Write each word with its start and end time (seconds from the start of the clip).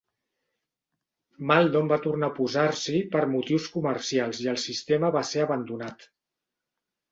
Maldon 1.51 1.91
va 1.91 1.99
tornar 2.05 2.29
a 2.31 2.35
oposar-s'hi 2.35 3.03
per 3.17 3.23
motius 3.35 3.69
comercials 3.77 4.43
i 4.47 4.51
el 4.57 4.61
sistema 4.65 5.15
va 5.19 5.25
ser 5.35 5.47
abandonat. 5.47 6.11